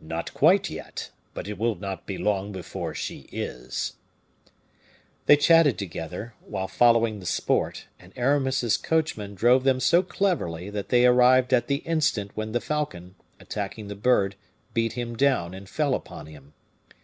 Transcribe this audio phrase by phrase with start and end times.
[0.00, 3.92] "Not quite yet, but it will not be long before she is."
[5.26, 10.88] They chatted together, while following the sport, and Aramis's coachman drove them so cleverly that
[10.88, 14.34] they arrived at the instant when the falcon, attacking the bird,
[14.74, 16.54] beat him down, and fell upon him.